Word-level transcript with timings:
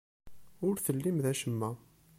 Ur 0.67 0.75
tellim 0.85 1.17
d 1.23 1.25
acemma. 1.31 1.69